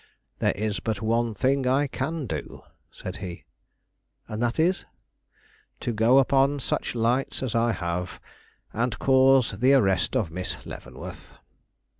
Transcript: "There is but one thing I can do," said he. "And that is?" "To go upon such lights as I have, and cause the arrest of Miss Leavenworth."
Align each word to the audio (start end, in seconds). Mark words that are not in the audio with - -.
"There 0.39 0.53
is 0.55 0.79
but 0.79 1.03
one 1.03 1.35
thing 1.35 1.67
I 1.67 1.85
can 1.85 2.25
do," 2.25 2.63
said 2.91 3.17
he. 3.17 3.43
"And 4.27 4.41
that 4.41 4.59
is?" 4.59 4.83
"To 5.81 5.93
go 5.93 6.17
upon 6.17 6.59
such 6.59 6.95
lights 6.95 7.43
as 7.43 7.53
I 7.53 7.71
have, 7.73 8.19
and 8.73 8.97
cause 8.97 9.51
the 9.51 9.75
arrest 9.75 10.15
of 10.15 10.31
Miss 10.31 10.57
Leavenworth." 10.65 11.35